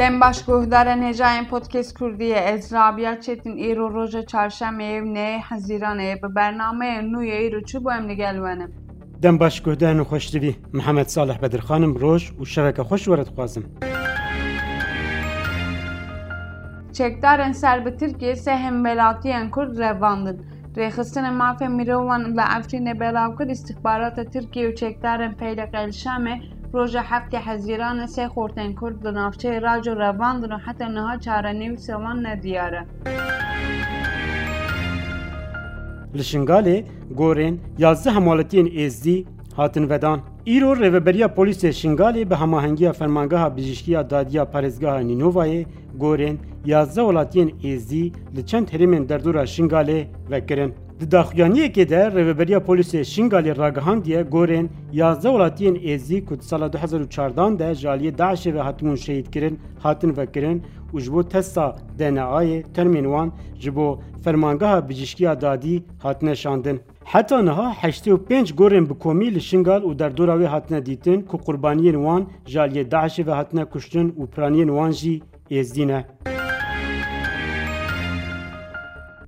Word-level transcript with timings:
Dem 0.00 0.20
başguhdarên 0.20 1.02
hêjayên 1.02 1.48
Podcast 1.48 1.96
Kurdiyê 1.96 2.38
ez 2.38 2.72
Rabia 2.72 3.20
Çetin 3.20 3.56
îro 3.70 3.94
roja 3.94 4.20
çarşemeyê 4.20 5.00
neyê 5.14 5.40
Hezîranê 5.40 6.22
bi 6.22 6.26
bernameyê 6.36 7.00
nû 7.12 7.24
yê 7.24 7.48
îro 7.48 7.64
çi 7.64 7.78
bû 7.78 7.96
em 7.96 8.08
li 8.08 8.16
gel 8.16 8.36
we 8.36 8.58
ne. 8.58 8.66
Dem 9.22 9.40
baş 9.40 9.60
guhdehên 9.60 9.98
û 9.98 10.04
xweşdivî 10.04 10.54
Mihemed 10.72 11.06
Salih 11.06 11.42
Bedirxanim 11.42 12.00
roj 12.00 12.22
û 12.40 12.46
şeveke 12.46 12.82
xweş 12.82 13.04
were 13.04 13.26
dixwazim. 13.26 13.64
Çekdarên 16.92 17.52
ser 17.52 17.86
bi 17.86 17.96
Tirkiye 17.96 18.32
sê 18.32 18.56
hembelatiyên 18.56 19.50
Kurd 19.50 19.78
revandin. 19.78 20.42
Rêxistinên 20.76 21.36
mafê 21.42 21.68
mirovan 21.68 22.24
li 22.36 22.40
Efrînê 22.40 23.00
belavkir 23.00 23.46
istihbarata 23.46 24.24
Tirkiye 24.24 24.68
û 24.70 24.74
çekdarên 24.74 25.36
Peylek 25.36 25.74
Elşamê 25.74 26.59
روز 26.72 26.96
هفت 26.96 27.34
حزیران 27.34 28.06
سه 28.06 28.28
خورتن 28.28 28.72
کرد 28.80 29.00
در 29.00 29.10
نفچه 29.10 29.58
راج 29.58 29.88
و 29.88 29.94
رواند 29.94 30.50
و 30.50 30.56
حتی 30.56 30.84
نها 30.84 31.16
چاره 31.16 31.52
نیو 31.52 31.76
سوان 31.76 32.26
ندیاره 32.26 32.86
لشنگالی 36.14 36.84
گورین 37.16 37.60
یازده 37.78 38.10
همالتین 38.10 38.66
ایزدی 38.66 39.26
هاتن 39.56 39.84
ودان 39.84 40.22
ایرو 40.44 40.74
روبریا 40.74 41.28
پولیس 41.28 41.64
شنگالی 41.64 42.24
به 42.24 42.36
هماهنگی 42.36 42.92
فرمانگاه 42.92 43.50
بیجشکی 43.50 43.92
دادیا 43.92 44.44
پارزگاه 44.44 45.02
نینووای 45.02 45.66
گورین 45.98 46.38
یازده 46.64 47.02
ولاتین 47.02 47.52
ایزی 47.60 48.12
لچند 48.34 48.74
هریمین 48.74 49.04
دردورا 49.04 49.46
شنگالی 49.46 50.06
وکرین. 50.30 50.72
Di 51.00 51.10
daxuyaniyekê 51.10 51.88
de 51.88 52.00
rêveberiya 52.16 52.60
polîsê 52.66 53.00
Şingalê 53.12 53.56
ragihandiye 53.56 54.22
gorên 54.22 54.68
yazda 54.92 55.28
welatiyên 55.28 55.76
êzî 55.76 56.24
ku 56.24 56.40
di 56.40 56.44
sala 56.44 56.66
2014 56.66 57.58
de 57.58 57.74
ji 57.74 57.88
aliyê 57.88 58.16
Daişê 58.18 58.54
ve 58.54 58.60
hatibûn 58.60 58.94
şehîdkirin 58.94 59.60
hatin 59.78 60.16
vekirin 60.16 60.62
û 60.94 61.00
ji 61.00 61.12
bo 61.12 61.22
testa 61.22 61.76
DNAyê 61.98 62.64
termên 62.74 63.02
wan 63.02 63.32
ji 63.60 63.76
bo 63.76 64.00
fermangeha 64.24 64.88
hatine 65.98 66.36
şandin. 66.36 66.80
Heta 67.04 67.42
niha 67.42 67.72
heştê 67.72 68.10
û 68.10 68.26
pênc 68.26 68.54
gorên 68.54 68.90
bi 68.90 68.94
komî 68.98 69.34
li 69.34 69.40
Şingal 69.40 69.82
û 69.82 69.98
derdora 69.98 70.34
wê 70.34 70.46
hatine 70.46 70.86
dîtin 70.86 71.22
ku 71.22 71.36
qurbaniyên 71.36 71.94
wan 71.94 72.26
ji 72.46 72.58
aliyê 72.58 72.90
Daişê 72.90 73.26
ve 73.26 73.32
hatine 73.32 73.64
kuştin 73.64 74.08
û 74.10 74.26
piraniyên 74.32 74.68
wan 74.68 74.90
jî 74.90 75.22
êzdî 75.50 76.02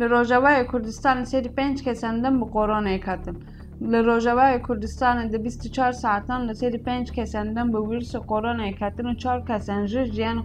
Rojavayê 0.00 0.66
Kurdistanê 0.66 1.24
serî 1.26 1.50
pênc 1.58 1.78
kesên 1.86 2.24
din 2.24 2.40
bi 2.40 2.46
koronayê 2.54 3.00
ketin. 3.00 3.36
Li 3.92 4.00
Rojavayê 4.08 4.62
Kurdistanê 4.62 5.32
di 5.32 5.38
24 5.38 5.96
satan 5.96 6.48
li 6.48 6.54
serî 6.54 6.78
pênc 6.84 7.06
kesên 7.16 7.56
din 7.56 7.72
bi 7.72 7.78
wîrusa 7.88 8.18
koronayê 8.18 8.74
ketin 8.78 9.04
û 9.04 9.16
çar 9.16 9.46
kesên 9.46 9.86
ji 9.86 10.04
jiyan 10.04 10.38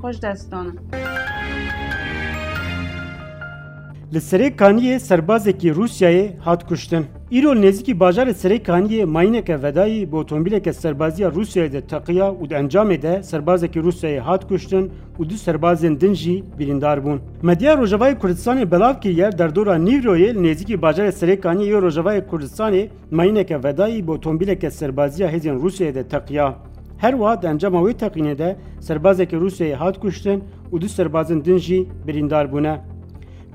Li 4.14 4.18
Serê 4.18 4.56
Kaniyê 4.56 5.00
serbazekî 5.00 5.70
Rusyayê 5.70 6.38
hat 6.38 6.68
kuştin. 6.68 7.06
Îro 7.32 7.52
nêzîkî 7.62 7.94
bajarê 8.00 8.34
Serê 8.34 8.64
Kaniyê 8.64 9.06
mayîneke 9.06 9.64
vedayî 9.64 10.12
bi 10.12 10.16
otomobîleke 10.16 10.74
serbaziya 10.74 11.30
Rusyayê 11.30 11.72
de 11.72 11.82
teqiya 11.82 12.28
û 12.42 12.50
di 12.50 12.54
encamê 12.54 13.02
de 13.02 13.24
serbazekî 13.24 13.80
Rusyayê 13.80 14.20
hat 14.20 14.48
kuştin 14.48 14.92
û 15.20 15.30
du 15.30 15.34
serbazên 15.34 16.00
din 16.02 16.14
jî 16.14 16.44
birîndar 16.60 17.06
bûn. 17.06 17.20
Medya 17.42 17.74
Rojavayê 17.74 18.20
Kurdistanê 18.20 18.72
belav 18.72 19.00
kiriye 19.02 19.38
derdora 19.38 19.76
Nîvroyê 19.76 20.36
li 20.36 20.40
nêzîkî 20.48 20.76
bajarê 20.82 21.12
Serê 21.12 21.40
Kaniyê 21.40 21.74
ê 21.78 21.82
Rojavayê 21.82 22.28
Kurdistanê 22.28 22.88
mayîneke 23.12 23.64
vedayî 23.64 24.08
bi 24.08 24.12
otomobîleke 24.12 24.72
serbaziya 24.72 25.32
hêzên 25.34 25.62
Rusyayê 25.62 25.96
de 25.96 26.04
teqiya. 26.08 26.56
Her 26.98 27.12
wiha 27.12 27.42
di 27.42 27.48
encama 27.48 27.80
wê 27.80 27.94
teqînê 27.94 28.38
de 28.38 28.58
serbazekî 28.80 29.36
Rusyayê 29.36 29.74
hat 29.74 30.00
kuştin 30.00 30.44
û 30.72 30.82
du 30.82 30.86
serbazên 30.86 31.46
din 31.46 31.58
jî 31.58 31.88
birîndar 32.08 32.52
bûne. 32.52 32.80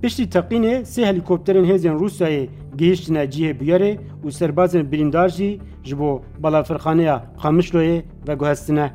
Piştî 0.03 0.25
teqînê 0.35 0.75
sê 0.93 1.03
helîkopterên 1.11 1.67
hêzên 1.71 1.97
Rusyayê 2.03 2.49
gihîştine 2.79 3.25
cihê 3.33 3.53
bûyerê 3.61 3.93
û 4.25 4.27
serbazên 4.39 4.85
birîndar 4.93 5.29
jî 5.29 5.61
ji 5.85 5.99
bo 5.99 6.23
balafirxaneya 6.39 7.17
Qamişloyê 7.43 8.03
veguhestine. 8.29 8.93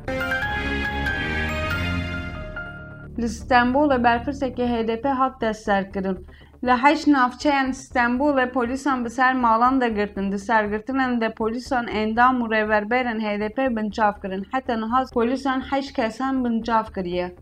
Li 3.20 3.28
Stenbolê 3.28 3.98
berpirsekê 4.06 4.66
HDP 4.72 5.04
hat 5.04 5.40
destserkirin. 5.40 6.26
Li 6.64 6.74
heşt 6.82 7.06
navçeyên 7.08 7.68
Stenbolê 7.82 8.52
polîsan 8.52 9.04
bi 9.04 9.10
ser 9.10 9.34
malan 9.34 9.80
de 9.80 9.88
girtin. 9.88 10.32
Di 10.32 10.38
sergirtinên 10.38 11.20
de 11.20 11.34
polîsan 11.34 11.86
endam 11.86 12.40
û 12.42 12.44
rêverberên 12.54 13.18
HDP 13.26 13.76
binçav 13.76 14.12
kirin. 14.22 14.46
Heta 14.52 14.76
niha 14.76 15.04
polîsan 15.14 15.60
heşt 15.60 15.92
kesan 15.92 16.44
binçav 16.44 16.84
kiriye. 16.94 17.34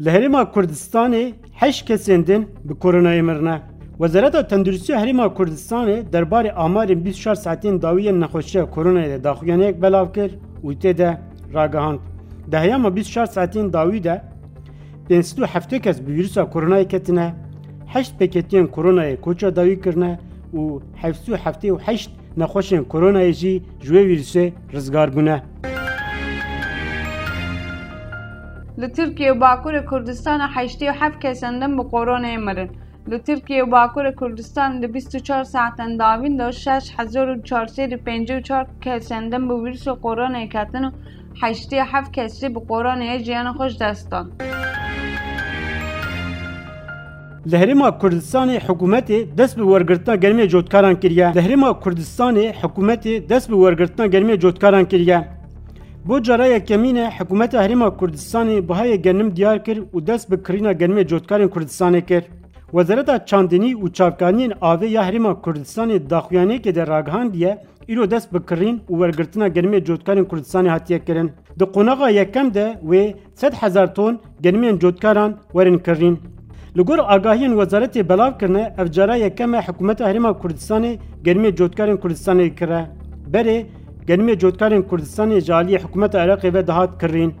Li 0.00 0.10
Herêma 0.10 0.52
Kurdistanê 0.52 1.32
heşt 1.52 1.86
kesên 1.86 2.26
din 2.26 2.48
bi 2.64 2.72
koronayê 2.72 3.22
mirine. 3.22 3.62
Wezareta 3.98 4.46
Tenduristiya 4.46 5.00
Herêma 5.00 5.34
Kurdistanê 5.34 6.12
derbarê 6.12 6.52
amarên 6.52 7.04
24 7.04 7.38
saetên 7.38 7.82
dawiyên 7.82 8.20
nexweşiya 8.20 8.64
koronayê 8.64 9.10
de 9.10 9.24
daxuyaniyek 9.24 9.82
belav 9.82 10.12
kir 10.12 10.30
û 10.64 10.78
tê 10.78 10.98
de 10.98 11.18
ragihand. 11.54 11.98
Di 12.52 12.56
heyama 12.56 12.88
24 12.88 13.30
saetên 13.30 13.72
dawî 13.72 14.04
de 14.04 14.22
pênsidû 15.10 15.46
heftê 15.46 15.80
kes 15.80 16.06
bi 16.06 16.12
vîrusa 16.12 16.40
koronayê 16.42 16.88
ketine, 16.88 17.34
heşt 17.86 18.18
peketiyên 18.18 18.66
koronayê 18.66 19.20
koça 19.20 19.56
dawî 19.56 19.80
kirine 19.82 20.18
û 20.54 20.80
hevsû 21.02 21.36
heftê 21.36 21.70
û 21.72 21.78
heşt 21.78 22.10
nexweşên 22.38 22.84
koronayê 22.84 23.32
jî 23.32 23.62
ji 23.82 23.94
wê 23.94 24.06
vîrusê 24.08 24.52
rizgar 24.72 25.16
bûne. 25.16 25.42
Li 28.80 28.92
Tirkiye 28.92 29.32
û 29.32 29.40
Bakurê 29.40 29.84
Kurdistanê 29.90 30.46
heştê 30.56 30.86
û 30.92 30.94
heft 31.00 31.18
kesên 31.24 31.60
din 31.60 31.78
bi 31.78 31.82
koronayê 31.82 32.38
mirin. 32.46 32.70
Li 33.10 33.22
Tirkiye 33.22 33.62
û 33.62 33.70
Bakurê 33.70 34.14
Kurdistanê 34.14 34.82
di 34.82 34.86
24 34.98 35.48
saetên 35.48 35.98
dawîn 35.98 36.38
de 36.38 36.52
şeş 36.52 36.84
hezar 36.98 37.28
û 37.28 37.44
çarsedî 37.44 37.94
pêncî 37.94 38.38
û 38.38 38.42
çar 38.42 38.66
kesên 38.84 39.32
din 39.32 39.48
bi 39.48 39.54
vîrusa 39.64 39.90
koronayê 39.90 40.48
ketin 40.48 40.82
û 40.82 40.92
heştê 41.42 41.84
heft 41.92 42.12
kes 42.12 42.40
jî 42.40 42.54
bi 42.54 42.58
koronayê 42.58 43.18
jiyana 43.18 43.50
xwe 43.50 43.80
dest 43.80 44.10
dan. 44.10 44.30
Li 47.50 47.56
Herêma 47.56 47.98
Kurdistanê 47.98 48.58
hikûmetê 48.58 49.38
dest 49.38 49.58
bi 49.58 49.62
wergirtina 49.62 50.14
germê 50.14 50.48
cotkaran 50.48 51.00
kiriye. 51.00 51.34
Li 51.34 51.40
Herêma 51.40 51.80
Kurdistanê 51.82 52.52
hikûmetê 52.52 53.28
dest 53.28 53.50
bi 53.50 53.54
wergirtina 53.54 54.06
germê 54.06 54.40
cotkaran 54.40 54.84
kiriye. 54.84 55.33
Bo 56.08 56.22
cara 56.22 56.46
yekemîne 56.46 57.10
hikûmeta 57.18 57.64
Herêma 57.64 57.96
Kurdistanê 57.96 58.68
bihayê 58.68 58.96
gernim 58.96 59.36
diyar 59.36 59.64
kir 59.64 59.78
û 59.78 60.06
dest 60.06 60.30
bi 60.30 60.42
kirîna 60.42 60.72
germê 60.72 61.08
cotkarên 61.08 61.48
Kurdistanê 61.48 62.06
kir. 62.06 62.24
Wezareta 62.70 63.26
Çandinî 63.26 63.74
û 63.74 63.92
Çavkaniyên 63.92 64.52
avê 64.52 64.86
ya 64.86 65.08
Herêma 65.08 65.40
Kurdistanê 65.42 66.10
daxuyaniyekê 66.10 66.74
de 66.74 66.86
ragihandiye 66.86 67.64
îro 67.88 68.10
dest 68.10 68.32
bi 68.34 68.38
kirîn 68.46 68.80
û 68.88 68.92
wergirtina 69.00 69.48
germê 69.48 69.84
cotkarên 69.84 70.24
Kurdistanê 70.24 70.68
hatiye 70.68 71.04
kirin. 71.04 71.30
Di 71.60 71.64
qonaxa 71.64 72.10
yekem 72.10 72.54
de 72.54 72.78
wê 72.84 73.14
sed 73.34 73.52
hezar 73.52 73.94
ton 73.94 74.20
germên 74.42 74.78
cotkaran 74.78 75.34
werin 75.52 75.78
kirîn. 75.78 76.18
Li 76.76 76.82
gor 76.82 76.98
agahiyên 76.98 77.52
wezaretê 77.52 78.08
belav 78.08 78.38
kirine 78.38 78.74
ev 78.78 78.86
cara 78.86 79.16
yekem 79.16 79.54
e 79.54 79.58
hikûmeta 79.58 80.10
Herêma 80.10 80.38
Kurdistanê 80.40 80.98
germê 81.24 81.56
cotkarên 81.56 81.96
Kurdistanê 81.96 82.56
kire. 82.56 82.86
Berê 83.32 83.66
گنمی 84.08 84.36
جودکارین 84.36 84.82
کردستان 84.90 85.40
جالی 85.40 85.76
حکومت 85.76 86.14
عراقی 86.14 86.50
و 86.50 86.62
دهات 86.62 87.02
کرین 87.02 87.32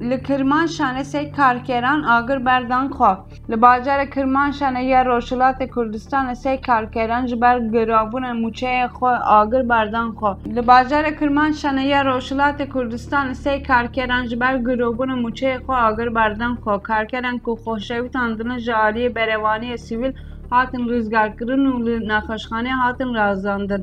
لکرمان 0.00 0.66
شانه 0.66 1.02
سی 1.02 1.30
کارکران 1.36 2.04
آگر 2.04 2.38
بردان 2.38 2.88
خو 2.88 3.12
لباجر 3.48 4.04
کرمان 4.04 4.52
شانه 4.52 4.84
یا 4.84 5.02
روشلات 5.02 5.58
کردستان 5.76 6.34
سی 6.34 6.56
کارکران 6.56 7.26
جبر 7.26 7.58
گرابون 7.74 8.32
موچه 8.32 8.88
خو 8.92 9.06
آگر 9.40 9.62
بردان 9.62 10.12
خو 10.12 10.30
لباجر 10.46 11.10
کرمان 11.10 11.52
شانه 11.52 11.86
یا 11.86 12.02
روشلات 12.02 12.62
کردستان 12.74 13.34
سی 13.34 13.60
کارکران 13.60 14.26
جبر 14.26 14.58
گرابون 14.58 15.10
موچه 15.22 15.60
خو 15.66 15.72
آگر 15.72 16.08
بردان 16.08 16.54
خو 16.64 16.78
کارکران 16.78 17.38
کو 17.38 17.56
خوشوی 17.56 18.08
تاندن 18.08 18.58
جالی 18.58 19.08
بروانی 19.08 19.76
سیویل 19.76 20.12
hatin 20.50 20.88
rizgarkirin 20.88 21.64
û 21.72 21.86
li 21.86 21.94
nexweşxanê 22.08 22.70
hatin 22.70 23.14
razandin. 23.14 23.82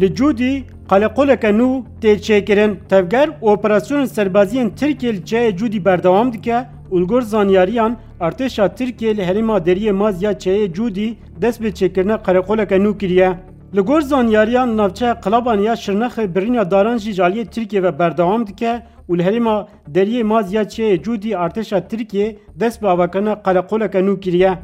Li 0.00 0.14
Cûdî 0.14 0.62
qeleqoleke 0.90 1.50
nû 1.58 1.82
tê 2.02 2.12
çêkirin. 2.26 2.72
Tevger 2.88 3.28
operasyonên 3.42 4.06
serbaziyên 4.06 4.70
Tirkiye 4.70 5.12
li 5.16 5.22
çeyê 5.30 5.56
Cûdî 5.56 5.84
berdewam 5.84 6.32
dike 6.32 6.58
û 6.92 7.00
li 7.00 7.06
gor 7.06 7.22
zanyariyan 7.22 7.96
artêşa 8.20 8.74
Tirkiye 8.74 9.16
li 9.16 9.22
herêma 9.22 9.66
deriyê 9.66 9.92
Maz 9.92 10.22
ya 10.22 10.32
çeyê 10.32 10.72
Cûdî 10.72 11.14
dest 11.42 11.62
bi 11.62 11.68
çêkirina 11.68 12.22
qeleqoleke 12.26 12.76
nû 12.76 12.98
kiriye. 12.98 13.32
Li 13.76 13.80
gor 13.80 14.00
zanyariyan 14.00 14.76
navçeya 14.76 15.20
Qilaban 15.20 15.58
ya 15.58 15.72
Şirnexê 15.72 16.34
birîna 16.34 16.70
daran 16.70 16.98
jî 16.98 17.82
ve 17.82 17.98
berdewam 17.98 18.46
dike 18.46 18.82
اول 19.06 19.20
هلیما 19.20 19.66
دریه 19.94 20.22
مازیا 20.22 20.64
چه 20.64 20.98
جودی 20.98 21.34
ارتشا 21.34 21.80
ترکیه 21.80 22.36
دست 22.60 22.80
با 22.80 22.96
وکن 22.96 23.34
قلقل 23.34 23.86
کنو 23.86 24.16
کریه 24.16 24.58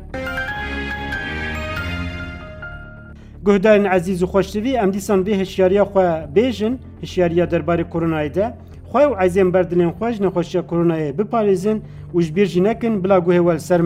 گهدارن 3.47 3.87
عزیز 3.87 4.23
و 4.23 4.27
خوشتوی 4.27 4.77
امدیسان 4.77 5.23
به 5.25 5.31
هشیاریا 5.31 5.85
خواه 5.85 6.27
بیشن 6.27 6.79
هشیاریا 7.03 7.47
در 7.47 7.63
باری 7.63 7.85
کرونا 7.85 8.19
ایده 8.19 8.53
خواه 8.85 9.05
و 9.05 9.15
عزیم 9.15 9.51
بردنین 9.51 9.91
خواهش 9.91 10.21
نخوشی 10.21 10.63
کرونا 10.63 10.95
ایده 10.95 11.13
بپاریزن 11.13 11.83
و 12.15 12.21
جبیر 12.21 12.47
جنکن 12.47 13.01
بلا 13.01 13.21
گوه 13.21 13.37
ول 13.37 13.59
سر 13.59 13.83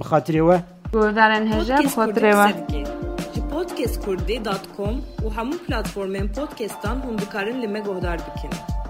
بخاطره 0.00 0.42
و 0.42 0.58
گهدارن 0.92 1.52
هجر 1.52 1.82
بخاطره 1.84 2.34
و 2.36 2.52
پودکست 3.50 4.08
دات 4.44 4.66
کم 4.76 5.26
و 5.26 5.30
همون 5.30 5.58
پلاتفورمین 5.68 6.28
پودکستان 6.28 7.02
هم 7.02 7.16
بکارن 7.16 7.60
لیمه 7.60 7.80
گهدار 7.80 8.16
بکنه 8.16 8.85